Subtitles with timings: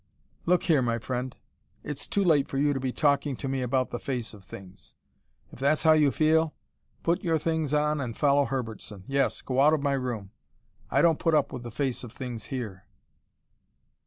[0.47, 1.35] "Look here, my friend,
[1.83, 4.95] it's too late for you to be talking to me about the face of things.
[5.51, 6.55] If that's how you feel,
[7.03, 9.03] put your things on and follow Herbertson.
[9.05, 10.31] Yes go out of my room.
[10.89, 12.87] I don't put up with the face of things here."